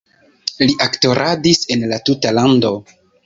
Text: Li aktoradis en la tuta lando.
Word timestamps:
Li 0.61 0.73
aktoradis 0.85 1.61
en 1.75 1.85
la 1.93 2.01
tuta 2.09 2.35
lando. 2.39 2.73